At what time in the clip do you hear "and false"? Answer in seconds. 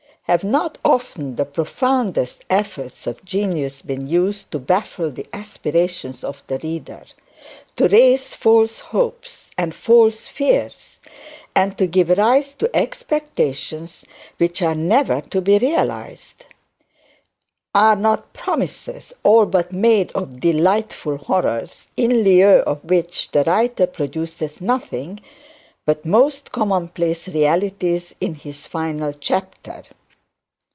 9.57-10.27